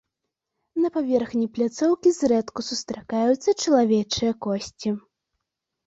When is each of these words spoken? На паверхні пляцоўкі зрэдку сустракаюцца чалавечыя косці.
На 0.85 0.89
паверхні 0.95 1.45
пляцоўкі 1.59 2.09
зрэдку 2.21 2.59
сустракаюцца 2.71 3.49
чалавечыя 3.63 4.31
косці. 4.47 4.89